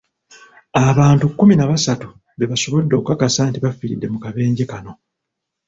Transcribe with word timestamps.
Abantu 0.89 1.25
kkumi 1.29 1.53
na 1.57 1.65
basatu 1.71 2.07
be 2.37 2.45
basobodde 2.51 2.93
okukakasa 2.95 3.41
nti 3.49 3.59
bafiiridde 3.65 4.07
mu 4.13 4.19
kabenje 4.23 4.63
kano. 4.71 4.93